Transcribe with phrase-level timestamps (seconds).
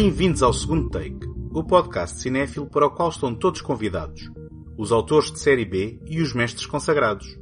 [0.00, 4.30] Bem-vindos ao segundo take, o podcast cinéfilo para o qual estão todos convidados,
[4.76, 7.36] os autores de série B e os mestres consagrados.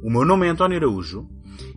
[0.00, 1.28] O meu nome é António Araújo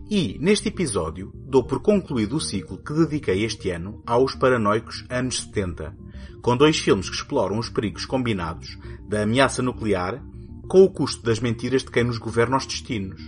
[0.08, 5.40] e, neste episódio, dou por concluído o ciclo que dediquei este ano aos paranoicos anos
[5.40, 5.92] 70,
[6.40, 10.22] com dois filmes que exploram os perigos combinados da ameaça nuclear
[10.68, 13.20] com o custo das mentiras de quem nos governa os destinos.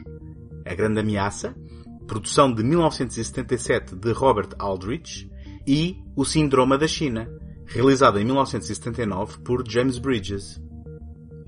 [0.64, 1.56] A Grande Ameaça,
[2.06, 5.28] produção de 1977 de Robert Aldrich,
[5.66, 7.28] e O Síndrome da China,
[7.66, 10.60] realizado em 1979 por James Bridges.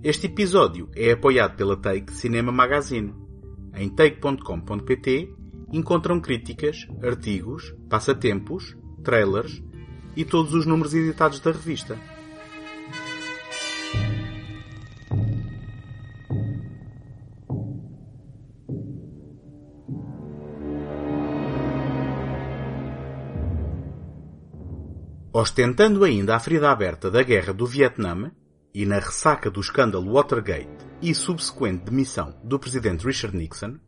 [0.02, 3.15] Este episódio é apoiado pela Take Cinema Magazine.
[3.74, 5.34] Em take.com.pt
[5.73, 9.62] encontram críticas, artigos, passatempos, trailers
[10.16, 11.98] e todos os números editados da revista.
[25.32, 28.32] Ostentando ainda a ferida aberta da guerra do Vietnã
[28.74, 30.68] e na ressaca do escândalo Watergate
[31.00, 33.78] e subsequente demissão do presidente Richard Nixon,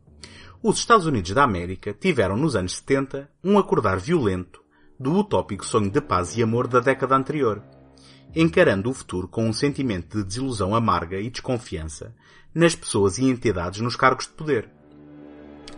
[0.63, 4.63] os Estados Unidos da América tiveram nos anos 70 um acordar violento
[4.97, 7.61] do utópico sonho de paz e amor da década anterior,
[8.33, 12.15] encarando o futuro com um sentimento de desilusão amarga e desconfiança
[12.55, 14.69] nas pessoas e entidades nos cargos de poder.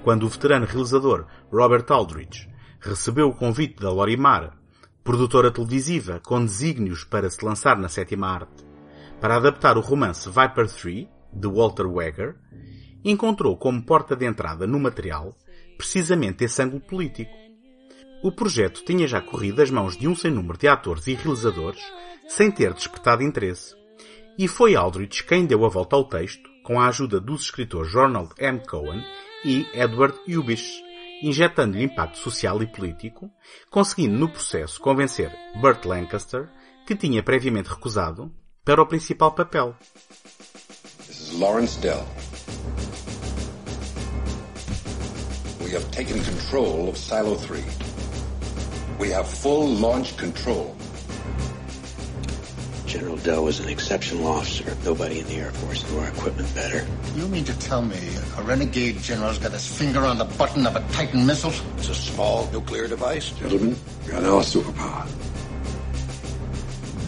[0.03, 2.47] Quando o veterano realizador Robert Aldrich
[2.79, 4.55] recebeu o convite da Lorimar
[5.05, 8.65] produtora televisiva com desígnios para se lançar na sétima arte,
[9.21, 12.35] para adaptar o romance Viper 3, de Walter Weger,
[13.03, 15.37] encontrou como porta de entrada no material
[15.77, 17.31] precisamente esse ângulo político.
[18.23, 21.83] O projeto tinha já corrido as mãos de um sem número de atores e realizadores
[22.27, 23.75] sem ter despertado interesse.
[24.39, 28.31] E foi Aldrich quem deu a volta ao texto com a ajuda dos escritores Ronald
[28.39, 28.59] M.
[28.67, 29.03] Cohen
[29.45, 30.81] e Edward Ubish,
[31.21, 33.31] injetando-lhe impacto social e político,
[33.69, 36.49] conseguindo no processo convencer Burt Lancaster,
[36.85, 38.31] que tinha previamente recusado,
[38.63, 39.75] para o principal papel.
[41.07, 42.05] This is Lawrence Dell.
[45.63, 47.63] We have taken control of Silo 3.
[48.99, 50.75] We have full launch control.
[52.95, 54.73] General Dell was an exceptional officer.
[54.85, 56.87] Nobody in the Air Force knew our equipment better.
[57.17, 57.99] You mean to tell me
[58.37, 61.51] a renegade general's got his finger on the button of a Titan missile?
[61.75, 63.31] It's a small nuclear device.
[63.31, 63.75] Gentlemen,
[64.07, 65.05] we are now a superpower.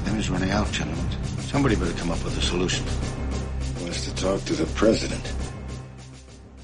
[0.03, 1.07] Time is running out, gentlemen.
[1.39, 2.85] Somebody better come up with a solution.
[3.79, 5.23] Wants to talk to the president.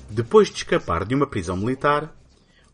[0.09, 2.13] Depois de escapar de uma prisão militar,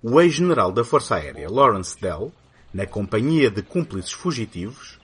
[0.01, 2.31] o ex-general da Força Aérea Lawrence Dell,
[2.73, 4.98] na companhia de cúmplices fugitivos,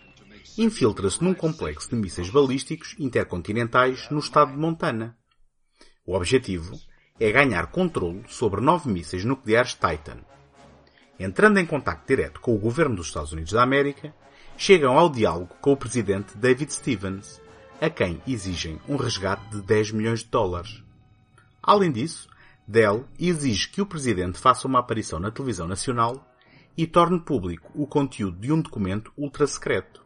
[0.58, 5.18] infiltra-se num complexo de mísseis balísticos intercontinentais no estado de Montana.
[6.06, 6.80] O objetivo
[7.20, 10.20] é ganhar controle sobre nove mísseis nucleares Titan.
[11.20, 14.14] Entrando em contacto direto com o governo dos Estados Unidos da América,
[14.58, 17.42] chegam ao diálogo com o presidente David Stevens,
[17.82, 20.84] a quem exigem um resgate de 10 milhões de dólares.
[21.62, 22.30] Além disso,
[22.68, 26.26] Dell exige que o presidente faça uma aparição na televisão nacional
[26.78, 30.05] e torne público o conteúdo de um documento ultra secreto.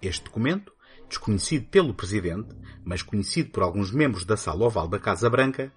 [0.00, 0.72] Este documento,
[1.08, 5.72] desconhecido pelo Presidente, mas conhecido por alguns membros da sala oval da Casa Branca,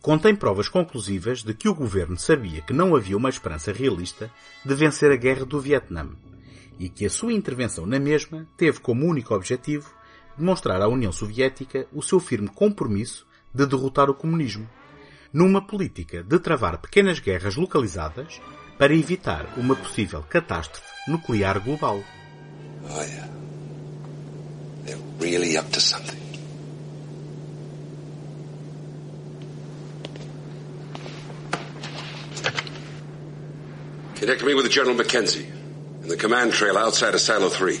[0.00, 4.30] contém provas conclusivas de que o governo sabia que não havia uma esperança realista
[4.64, 6.10] de vencer a guerra do Vietnã
[6.78, 9.90] e que a sua intervenção na mesma teve como único objetivo
[10.36, 14.68] demonstrar à União Soviética o seu firme compromisso de derrotar o comunismo,
[15.32, 18.40] numa política de travar pequenas guerras localizadas
[18.78, 22.02] para evitar uma possível catástrofe nuclear global.
[24.84, 26.20] They're really up to something.
[34.16, 35.46] Connect me with General Mackenzie
[36.02, 37.78] in the command trail outside of Silo 3.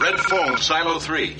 [0.00, 1.36] Red phone, Silo 3.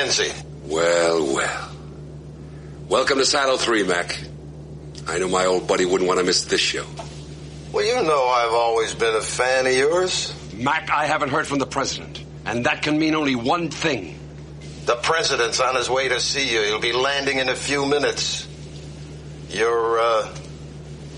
[0.00, 0.32] Mackenzie.
[0.64, 1.70] Well, well.
[2.88, 4.18] Welcome to Silo 3, Mac.
[5.06, 6.86] I know my old buddy wouldn't want to miss this show.
[7.70, 10.34] Well, you know I've always been a fan of yours.
[10.54, 12.24] Mac, I haven't heard from the president.
[12.46, 14.18] And that can mean only one thing.
[14.86, 16.62] The president's on his way to see you.
[16.62, 18.48] He'll be landing in a few minutes.
[19.50, 20.34] Your, uh,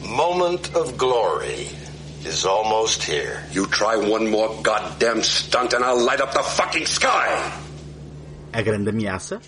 [0.09, 1.69] moment of glory
[2.25, 3.45] is almost here.
[3.53, 7.62] You try one more goddamn stunt and I'll light up the fucking sky!
[8.53, 9.41] A Grande Ameaça,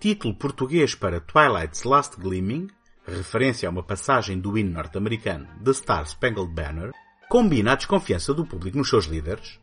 [0.00, 2.68] título português para Twilight's Last Gleaming,
[3.06, 6.90] referência a uma passagem do hino norte-americano The Star Spangled Banner,
[7.28, 9.60] combina a desconfiança do público nos seus líderes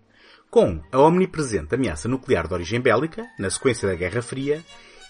[0.49, 4.63] com a omnipresente ameaça nuclear de origem bélica, na sequência da Guerra Fria,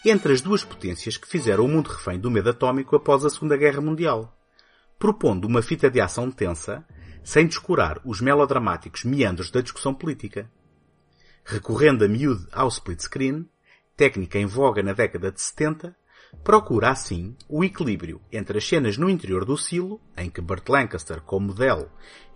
[0.04, 3.56] entre as duas potências que fizeram o mundo refém do medo atómico após a Segunda
[3.56, 4.36] Guerra Mundial,
[4.98, 6.84] propondo uma fita de ação tensa,
[7.24, 10.50] sem descurar os melodramáticos meandros da discussão política.
[11.44, 13.48] Recorrendo a miúde ao split screen,
[13.95, 15.95] técnica em voga na década de 70,
[16.44, 21.21] procura assim o equilíbrio entre as cenas no interior do silo, em que Burt Lancaster
[21.21, 21.89] como Dell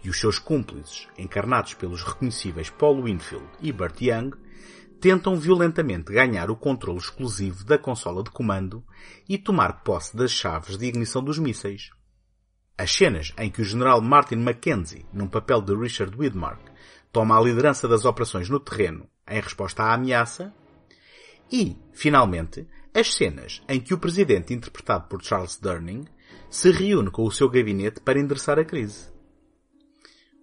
[0.04, 4.32] e os seus cúmplices, encarnados pelos reconhecíveis Paul Winfield e Burt Young,
[5.00, 8.84] tentam violentamente ganhar o controle exclusivo da consola de comando
[9.28, 11.90] e tomar posse das chaves de ignição dos mísseis.
[12.78, 16.62] As cenas em que o general Martin Mackenzie, num papel de Richard Widmark,
[17.12, 20.54] toma a liderança das operações no terreno em resposta à ameaça,
[21.52, 26.06] e, finalmente, as cenas em que o presidente, interpretado por Charles Durning,
[26.50, 29.12] se reúne com o seu gabinete para endereçar a crise.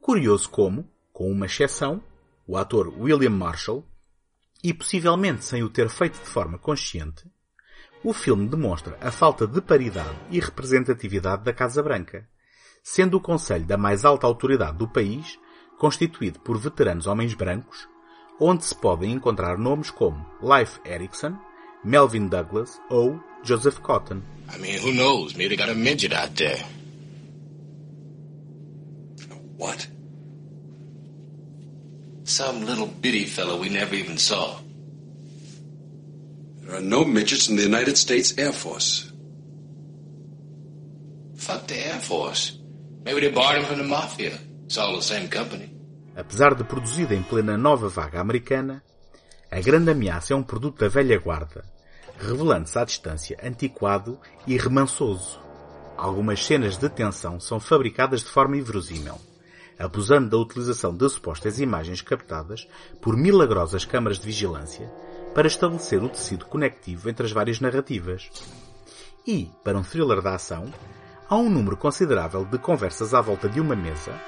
[0.00, 2.02] Curioso como, com uma exceção,
[2.46, 3.84] o ator William Marshall,
[4.62, 7.24] e possivelmente sem o ter feito de forma consciente,
[8.02, 12.28] o filme demonstra a falta de paridade e representatividade da Casa Branca,
[12.82, 15.38] sendo o Conselho da mais alta autoridade do país
[15.76, 17.88] constituído por veteranos homens brancos,
[18.40, 21.36] onde se podem encontrar nomes como Leif Erikson,
[21.84, 24.22] Melvin Douglas ou Joseph Cotton.
[24.54, 25.34] I mean, who knows?
[25.34, 26.64] Maybe they got a midget out there.
[29.56, 29.88] What?
[32.24, 34.58] Some little bitty fellow we never even saw.
[36.60, 39.12] There are no midgets in the United States Air Force.
[41.36, 42.58] Fuck the Air Force.
[43.04, 44.36] Maybe they borrowed him from the Mafia.
[44.64, 45.75] It's all the same company.
[46.16, 48.82] Apesar de produzida em plena nova vaga americana,
[49.50, 51.62] a grande ameaça é um produto da velha guarda,
[52.18, 55.38] revelando-se à distância antiquado e remansoso.
[55.94, 59.16] Algumas cenas de tensão são fabricadas de forma inverosímil,
[59.78, 62.66] abusando da utilização de supostas imagens captadas
[63.02, 64.90] por milagrosas câmaras de vigilância
[65.34, 68.30] para estabelecer o tecido conectivo entre as várias narrativas.
[69.26, 70.72] E, para um thriller da ação,
[71.28, 74.18] há um número considerável de conversas à volta de uma mesa,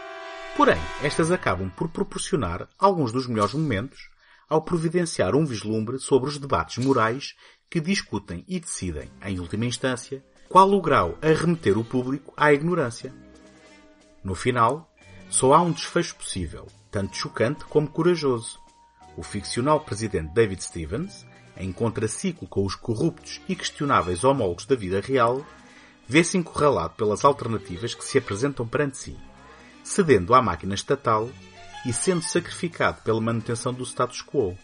[0.57, 4.11] porém estas acabam por proporcionar alguns dos melhores momentos
[4.49, 7.35] ao providenciar um vislumbre sobre os debates morais
[7.71, 12.53] que discutem e decidem, em última instância, qual o grau a remeter o público à
[12.53, 13.15] ignorância.
[14.25, 14.91] No final,
[15.29, 18.59] só há um desfecho possível, tanto chocante como corajoso.
[19.17, 25.01] O ficcional presidente David Stevens, em contraciclo com os corruptos e questionáveis homólogos da vida
[25.01, 25.45] real,
[26.07, 29.17] vê-se encurralado pelas alternativas que se apresentam perante si,
[29.89, 31.31] cedendo à máquina estatal
[31.87, 34.57] e sendo sacrificado pela manutenção do status quo.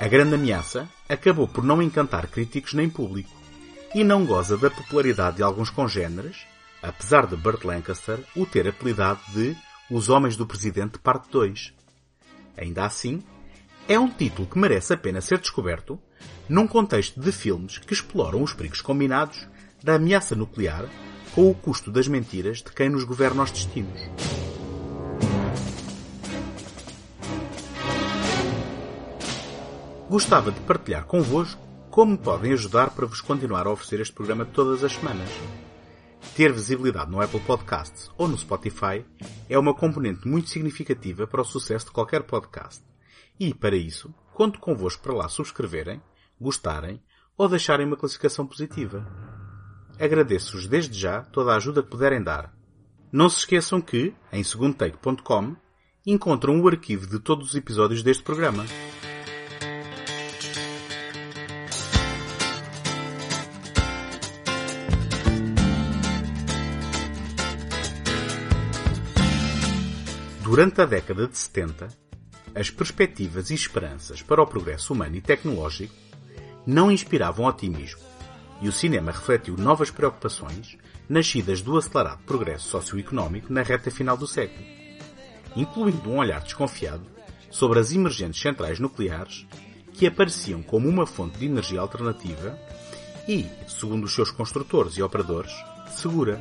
[0.00, 3.30] A grande ameaça acabou por não encantar críticos nem público
[3.94, 6.46] e não goza da popularidade de alguns congêneres,
[6.82, 9.56] apesar de Burt Lancaster o ter apelidado de
[9.90, 11.74] Os Homens do Presidente Parte 2.
[12.56, 13.22] Ainda assim,
[13.86, 15.98] é um título que merece a pena ser descoberto
[16.48, 19.46] num contexto de filmes que exploram os perigos combinados
[19.82, 20.88] da ameaça nuclear
[21.34, 24.00] com o custo das mentiras de quem nos governa os destinos.
[30.08, 34.82] Gostava de partilhar convosco como podem ajudar para vos continuar a oferecer este programa todas
[34.82, 35.28] as semanas.
[36.34, 39.04] Ter visibilidade no Apple Podcasts ou no Spotify
[39.48, 42.82] é uma componente muito significativa para o sucesso de qualquer podcast.
[43.38, 46.00] E, para isso, conto convosco para lá subscreverem,
[46.40, 47.02] gostarem
[47.36, 49.27] ou deixarem uma classificação positiva.
[50.00, 52.54] Agradeço-vos desde já toda a ajuda que puderem dar.
[53.10, 55.56] Não se esqueçam que, em segundotake.com,
[56.06, 58.64] encontram o arquivo de todos os episódios deste programa.
[70.42, 71.88] Durante a década de 70,
[72.54, 75.94] as perspectivas e esperanças para o progresso humano e tecnológico
[76.66, 78.00] não inspiravam otimismo,
[78.60, 80.76] e o cinema refletiu novas preocupações
[81.08, 84.64] nascidas do acelerado progresso socioeconómico na reta final do século,
[85.56, 87.06] incluindo um olhar desconfiado
[87.50, 89.46] sobre as emergentes centrais nucleares
[89.92, 92.58] que apareciam como uma fonte de energia alternativa
[93.26, 95.52] e, segundo os seus construtores e operadores,
[95.90, 96.40] segura.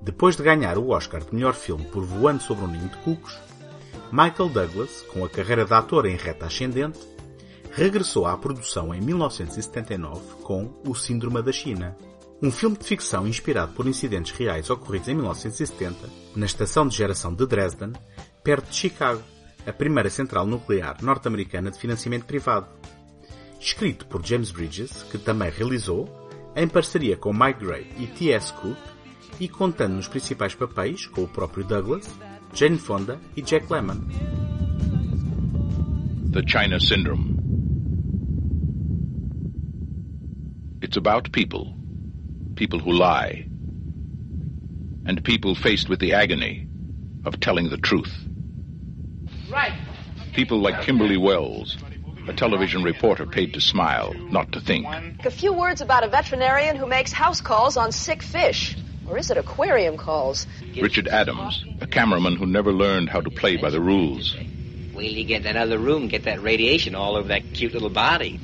[0.00, 3.38] Depois de ganhar o Oscar de melhor filme por Voando sobre um Ninho de Cucos,
[4.10, 6.98] Michael Douglas, com a carreira de ator em reta ascendente,
[7.72, 11.96] regressou à produção em 1979 com O Síndrome da China,
[12.42, 17.34] um filme de ficção inspirado por incidentes reais ocorridos em 1970 na estação de geração
[17.34, 17.92] de Dresden,
[18.44, 19.22] perto de Chicago,
[19.66, 22.68] a primeira central nuclear norte-americana de financiamento privado.
[23.60, 26.08] Escrito por James Bridges, que também realizou,
[26.54, 28.52] em parceria com Mike Gray e T.S.
[28.54, 28.78] Cook,
[29.40, 32.08] e contando nos principais papéis com o próprio Douglas,
[32.52, 34.00] Jane Fonda e Jack Lemmon.
[36.32, 37.37] The China Syndrome.
[40.80, 41.74] It's about people.
[42.54, 43.46] People who lie.
[45.06, 46.68] And people faced with the agony
[47.24, 48.12] of telling the truth.
[49.50, 49.72] Right.
[50.34, 51.76] People like Kimberly Wells,
[52.28, 54.86] a television reporter paid to smile, not to think.
[55.24, 58.76] A few words about a veterinarian who makes house calls on sick fish.
[59.08, 60.46] Or is it aquarium calls?
[60.80, 64.36] Richard Adams, a cameraman who never learned how to play by the rules.
[64.94, 67.72] Wait till you get in that other room, get that radiation all over that cute
[67.72, 68.38] little body.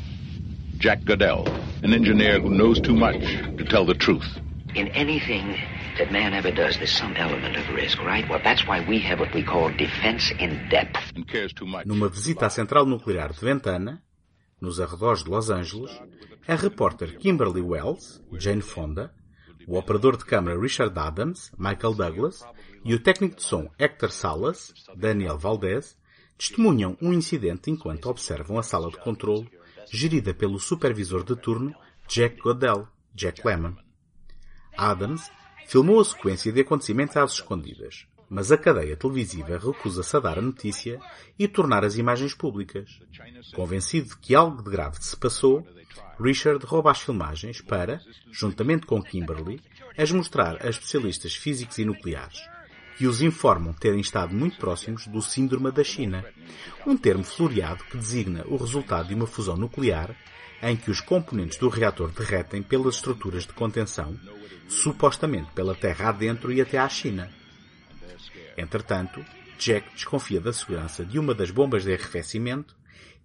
[0.79, 1.47] Jack Goodell,
[1.85, 3.21] an engineer who knows too much
[3.59, 4.27] to tell the truth.
[4.75, 5.55] In anything
[5.99, 8.27] that man ever does, there's some element of risk, right?
[8.27, 11.13] Well, that's why we have what we call defense in depth.
[11.15, 11.87] And cares too much.
[11.87, 14.03] Numa visita à central nuclear de Ventana,
[14.63, 15.93] nos arredores de Los Angeles,
[16.49, 19.13] a repórter Kimberly Wells, Jane Fonda,
[19.69, 22.43] o operador de câmara Richard Adams, Michael Douglas,
[22.83, 25.97] e o técnico de som Hector Salas, Daniel Valdez,
[26.39, 29.49] testemunham um incidente enquanto observam a sala de controle
[29.91, 31.75] gerida pelo supervisor de turno
[32.09, 33.77] Jack Goodell, Jack Lemmon.
[34.77, 35.31] Adams
[35.67, 40.43] filmou a sequência de acontecimentos às escondidas, mas a cadeia televisiva recusa-se a dar a
[40.43, 41.01] notícia
[41.39, 43.01] e tornar as imagens públicas.
[43.55, 45.67] Convencido de que algo de grave se passou,
[46.21, 48.01] Richard rouba as filmagens para,
[48.31, 49.61] juntamente com Kimberly,
[49.97, 52.41] as mostrar a especialistas físicos e nucleares,
[52.97, 56.25] que os informam terem estado muito próximos do síndrome da China,
[56.87, 60.17] um termo floreado que designa o resultado de uma fusão nuclear
[60.63, 64.19] em que os componentes do reator derretem pelas estruturas de contenção,
[64.69, 67.31] supostamente pela Terra adentro e até à China.
[68.57, 69.25] Entretanto,
[69.59, 72.77] Jack desconfia da segurança de uma das bombas de arrefecimento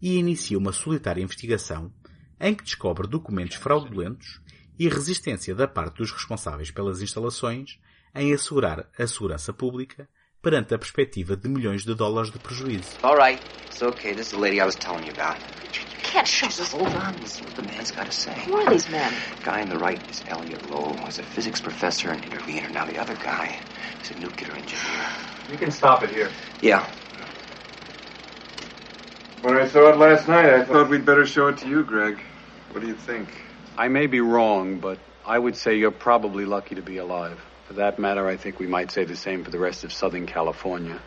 [0.02, 1.92] e inicia uma solitária investigação
[2.40, 4.42] em que descobre documentos fraudulentos
[4.78, 7.78] e resistência da parte dos responsáveis pelas instalações
[8.14, 10.08] em assegurar a segurança pública
[10.42, 12.98] perante a perspectiva de milhões de dólares de prejuízo.
[13.04, 14.14] All right, it's okay.
[14.14, 15.40] This is the lady I was telling you about.
[15.74, 17.14] You can't shut Just hold on.
[17.14, 18.34] What the man's got to say.
[18.48, 19.14] Who are these men?
[19.44, 22.70] guy on the right is Elliot Lowe, who's a physics professor and intervener.
[22.70, 23.60] Now the other guy
[24.02, 25.06] is a nuclear engineer.
[25.52, 26.30] You can stop it here.
[26.62, 26.86] Yeah.
[29.42, 32.20] When I saw it last night, I thought we'd better show it to you, Greg.
[32.72, 33.30] What do you think?
[33.78, 37.40] I may be wrong, but I would say you're probably lucky to be alive.
[37.70, 40.26] For that matter, I think we might say the same for the rest of Southern
[40.26, 41.00] California.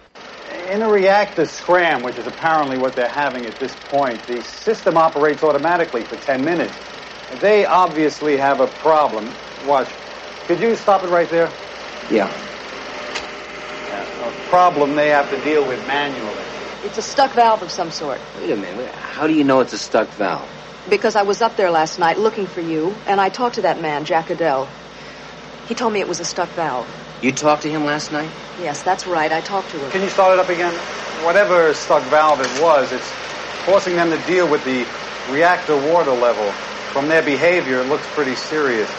[0.70, 4.96] In a reactor scram, which is apparently what they're having at this point, the system
[4.96, 6.72] operates automatically for 10 minutes.
[7.40, 9.28] They obviously have a problem.
[9.66, 9.88] Watch.
[10.46, 11.50] Could you stop it right there?
[12.12, 12.30] Yeah.
[13.88, 16.44] Yeah, a problem they have to deal with manually.
[16.84, 18.20] It's a stuck valve of some sort.
[18.38, 18.94] Wait a minute.
[18.94, 20.48] How do you know it's a stuck valve?
[20.88, 23.80] Because I was up there last night looking for you, and I talked to that
[23.80, 24.68] man, Jack Adele.
[25.68, 26.88] He told me it was a stuck valve.
[27.22, 28.30] You talked to him last night?
[28.60, 29.30] Yes, that's right.
[29.30, 29.90] I talked to him.
[29.90, 30.74] Can you start it up again?
[31.24, 33.08] Whatever stuck valve it was, it's
[33.64, 34.84] forcing them to deal with the
[35.30, 36.50] reactor water level.
[36.92, 38.90] From their behavior, it looks pretty serious.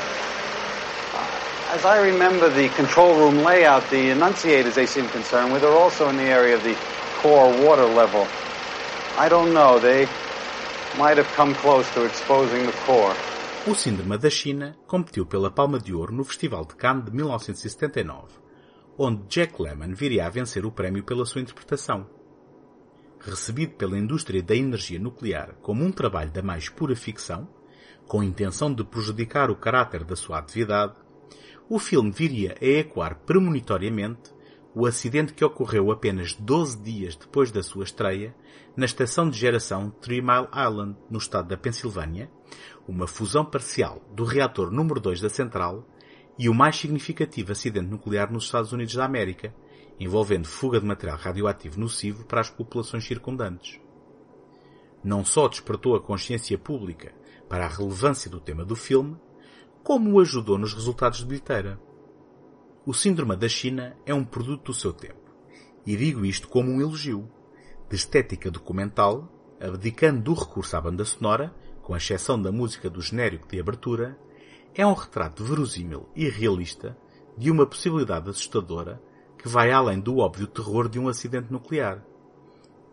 [1.70, 6.08] As I remember the control room layout, the enunciators they seem concerned with are also
[6.08, 6.78] in the area of the
[7.18, 8.28] core water level.
[9.18, 9.80] I don't know.
[9.80, 10.08] They
[10.98, 13.16] might have come close to exposing the core.
[13.66, 18.34] O Síndrome da China competiu pela Palma de Ouro no Festival de Cannes de 1979,
[18.98, 22.06] onde Jack Lemmon viria a vencer o prémio pela sua interpretação.
[23.22, 27.48] Recebido pela indústria da energia nuclear como um trabalho da mais pura ficção,
[28.06, 30.96] com a intenção de prejudicar o caráter da sua atividade,
[31.70, 34.33] o filme viria a ecoar premonitoriamente
[34.76, 38.36] o acidente que ocorreu apenas 12 dias depois da sua estreia
[38.76, 42.30] na estação de geração Three Mile Island, no estado da Pensilvânia,
[42.88, 45.88] uma fusão parcial do reator número 2 da central
[46.38, 49.54] e o mais significativo acidente nuclear nos Estados Unidos da América,
[50.00, 53.80] envolvendo fuga de material radioativo nocivo para as populações circundantes.
[55.04, 57.14] Não só despertou a consciência pública
[57.48, 59.16] para a relevância do tema do filme,
[59.84, 61.80] como o ajudou nos resultados de bilheteira.
[62.86, 65.34] O Síndrome da China é um produto do seu tempo,
[65.86, 67.32] e digo isto como um elogio,
[67.90, 73.48] de estética documental, abdicando do recurso à banda sonora, com exceção da música do genérico
[73.48, 74.20] de abertura,
[74.76, 76.98] é um retrato verosímil e realista
[77.38, 79.02] de uma possibilidade assustadora
[79.38, 82.06] que vai além do óbvio terror de um acidente nuclear.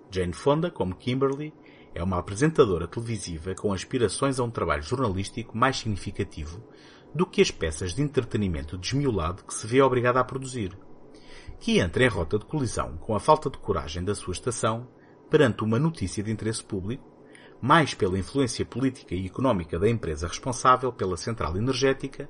[0.08, 1.52] Jane Fonda, como Kimberly,
[1.92, 6.62] é uma apresentadora televisiva com aspirações a um trabalho jornalístico mais significativo
[7.14, 10.76] do que as peças de entretenimento desmiolado que se vê obrigada a produzir,
[11.58, 14.88] que entra em rota de colisão com a falta de coragem da sua estação
[15.28, 17.04] perante uma notícia de interesse público,
[17.60, 22.28] mais pela influência política e económica da empresa responsável pela central energética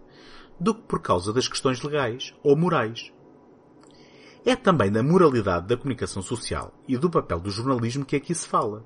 [0.59, 3.13] do que por causa das questões legais ou morais.
[4.45, 8.47] É também da moralidade da comunicação social e do papel do jornalismo que aqui se
[8.47, 8.85] fala.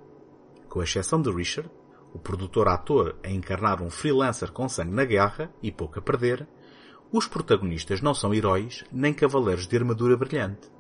[0.68, 1.70] Com exceção de Richard,
[2.14, 6.46] o produtor-ator a encarnar um freelancer com sangue na guerra e pouco a perder,
[7.12, 10.70] os protagonistas não são heróis nem cavaleiros de armadura brilhante.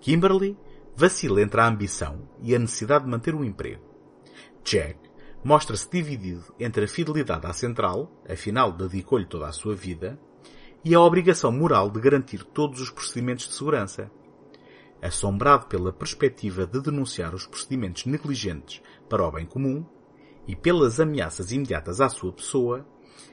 [0.00, 0.56] Kimberly
[0.96, 3.82] vacila entre a ambição e a necessidade de manter um emprego.
[4.64, 4.98] Jack
[5.44, 10.18] mostra-se dividido entre a fidelidade à central, afinal dedicou-lhe toda a sua vida,
[10.84, 14.10] e a obrigação moral de garantir todos os procedimentos de segurança.
[15.00, 19.84] Assombrado pela perspectiva de denunciar os procedimentos negligentes para o bem comum
[20.46, 22.86] e pelas ameaças imediatas à sua pessoa,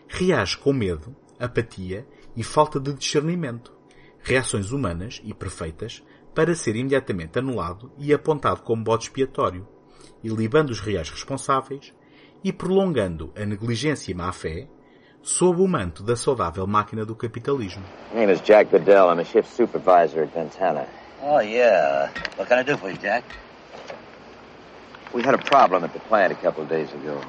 [0.07, 3.73] reage com medo, apatia e falta de discernimento,
[4.21, 9.67] reações humanas e perfeitas para ser imediatamente anulado e apontado como bode expiatório,
[10.23, 11.93] ilibando os reais responsáveis
[12.43, 14.67] e prolongando a negligência e má-fé
[15.21, 17.83] sob o manto da saudável máquina do capitalismo.
[18.13, 19.09] My name is Jack Goodell.
[19.11, 20.87] I'm a shift supervisor at Ventana.
[21.21, 22.09] Oh, yeah.
[22.37, 23.25] What can I do for you, Jack?
[25.13, 27.21] We had a problem at the plant a couple of days ago.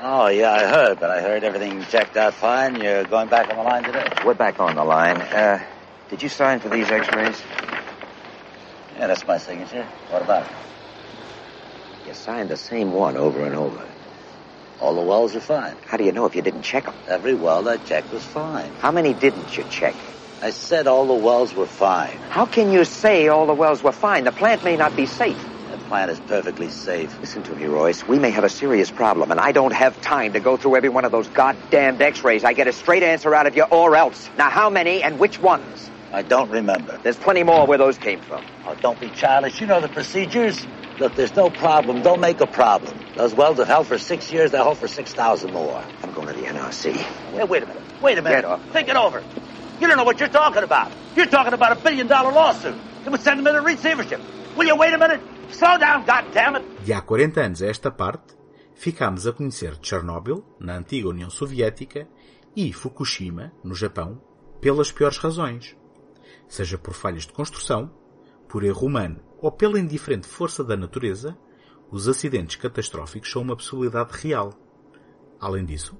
[0.00, 2.80] Oh, yeah, I heard, but I heard everything checked out fine.
[2.80, 4.08] You're going back on the line today?
[4.24, 5.16] We're back on the line.
[5.16, 5.64] Uh,
[6.10, 7.42] did you sign for these x-rays?
[8.96, 9.84] Yeah, that's my signature.
[10.10, 10.52] What about it?
[12.06, 13.88] You signed the same one over and over.
[14.80, 15.76] All the wells are fine.
[15.86, 16.94] How do you know if you didn't check them?
[17.08, 18.72] Every well I checked was fine.
[18.74, 19.96] How many didn't you check?
[20.42, 22.18] I said all the wells were fine.
[22.28, 24.24] How can you say all the wells were fine?
[24.24, 25.53] The plant may not be safe.
[25.84, 27.20] The plant is perfectly safe.
[27.20, 28.08] Listen to me, Royce.
[28.08, 30.88] We may have a serious problem, and I don't have time to go through every
[30.88, 32.42] one of those goddamned x-rays.
[32.42, 34.30] I get a straight answer out of you or else.
[34.38, 35.90] Now, how many and which ones?
[36.10, 36.98] I don't remember.
[37.02, 38.46] There's plenty more where those came from.
[38.64, 39.60] Oh, don't be childish.
[39.60, 40.66] You know the procedures.
[40.98, 42.00] Look, there's no problem.
[42.00, 42.98] Don't make a problem.
[43.14, 44.52] Those wells have held for six years.
[44.52, 45.84] They'll hold for 6,000 more.
[46.02, 46.94] I'm going to the NRC.
[47.34, 47.82] Wait, wait a minute.
[48.00, 48.36] Wait a minute.
[48.36, 48.62] Get off.
[48.72, 49.22] Think it over.
[49.80, 50.92] You don't know what you're talking about.
[51.14, 52.78] You're talking about a billion dollar lawsuit.
[53.04, 54.22] It would send them into receivership.
[54.56, 55.20] Will you wait a minute?
[55.50, 56.64] Slow down, goddammit.
[56.84, 58.36] De há 40 anos a esta parte,
[58.74, 62.06] ficámos a conhecer Chernobyl, na antiga União Soviética,
[62.54, 64.22] e Fukushima, no Japão,
[64.60, 65.76] pelas piores razões.
[66.46, 67.90] Seja por falhas de construção,
[68.48, 71.36] por erro humano ou pela indiferente força da natureza,
[71.90, 74.52] os acidentes catastróficos são uma possibilidade real.
[75.40, 75.98] Além disso,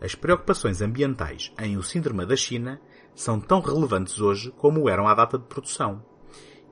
[0.00, 2.80] as preocupações ambientais em O Síndrome da China
[3.14, 6.04] são tão relevantes hoje como eram à data de produção.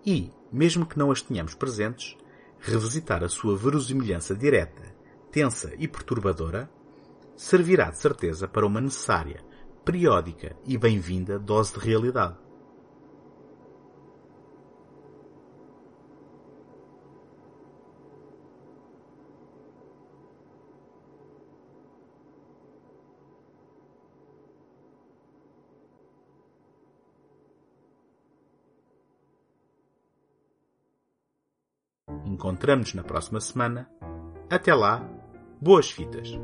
[0.05, 2.17] E, mesmo que não as tenhamos presentes,
[2.59, 4.83] revisitar a sua verosimilhança direta,
[5.31, 6.71] tensa e perturbadora
[7.37, 9.43] servirá de certeza para uma necessária,
[9.85, 12.37] periódica e bem-vinda dose de realidade.
[32.31, 33.91] Encontramos-nos na próxima semana.
[34.49, 35.05] Até lá,
[35.61, 36.39] boas fitas!